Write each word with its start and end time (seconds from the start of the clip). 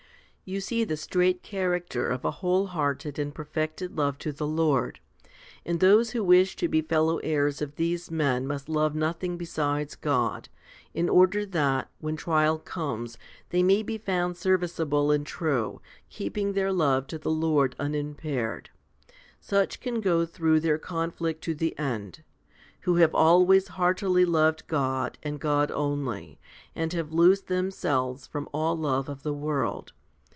You 0.43 0.59
see 0.59 0.83
the 0.83 0.97
straight 0.97 1.43
character 1.43 2.09
of 2.09 2.25
a 2.25 2.31
whole 2.41 2.65
hearted 2.65 3.17
and 3.17 3.33
perfected 3.33 3.97
love 3.97 4.17
to 4.17 4.33
the 4.33 4.45
Lord; 4.47 4.99
and 5.65 5.79
those 5.79 6.11
who 6.11 6.25
wish 6.25 6.57
to 6.57 6.67
be 6.67 6.81
fellow 6.81 7.19
heirs 7.19 7.61
of 7.61 7.77
these 7.77 8.11
men 8.11 8.45
must 8.45 8.67
love 8.67 8.93
nothing 8.93 9.37
besides 9.37 9.95
God, 9.95 10.49
in 10.93 11.07
order 11.07 11.45
that, 11.45 11.89
when 11.99 12.17
trial 12.17 12.59
comes, 12.59 13.17
they 13.51 13.63
may 13.63 13.81
be 13.81 13.97
found 13.97 14.35
serviceable 14.35 15.09
and 15.09 15.25
true, 15.25 15.79
keeping 16.09 16.51
their 16.51 16.73
love 16.73 17.07
to 17.07 17.17
the 17.17 17.31
Lord 17.31 17.73
unimpaired. 17.79 18.71
Such 19.39 19.79
can 19.79 20.01
go 20.01 20.25
through 20.25 20.59
their 20.59 20.77
conflict 20.79 21.41
to 21.45 21.55
the 21.55 21.77
end 21.79 22.23
who 22.81 22.95
have 22.95 23.15
always 23.15 23.69
heartily 23.69 24.25
loved 24.25 24.67
God 24.67 25.17
and 25.23 25.39
God 25.39 25.71
only, 25.71 26.41
and 26.75 26.91
have 26.91 27.13
loosed 27.13 27.47
them 27.47 27.71
selves 27.71 28.27
from 28.27 28.49
all 28.53 28.75
love 28.75 29.07
of 29.07 29.23
the 29.23 29.33
world. 29.33 29.93